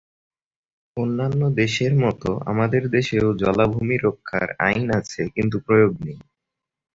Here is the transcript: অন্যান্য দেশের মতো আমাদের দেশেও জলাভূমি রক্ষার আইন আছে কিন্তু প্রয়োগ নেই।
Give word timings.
অন্যান্য 0.97 1.41
দেশের 1.61 1.93
মতো 2.03 2.29
আমাদের 2.51 2.83
দেশেও 2.95 3.27
জলাভূমি 3.41 3.97
রক্ষার 3.99 4.47
আইন 4.67 4.85
আছে 4.99 5.21
কিন্তু 5.35 5.57
প্রয়োগ 5.65 5.91
নেই। 6.05 6.19